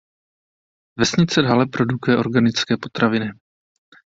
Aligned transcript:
Vesnice 0.99 1.41
dále 1.41 1.65
produkuje 1.65 2.17
organické 2.17 2.77
potraviny. 2.77 3.31